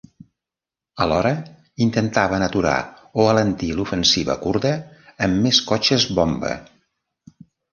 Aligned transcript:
Alhora, 1.03 1.33
intentaven 1.85 2.45
aturar 2.47 2.79
o 3.23 3.27
alentir 3.33 3.71
l'ofensiva 3.81 4.39
kurda 4.47 4.73
amb 5.27 5.45
més 5.45 5.61
cotxes 5.73 6.09
bomba. 6.23 6.57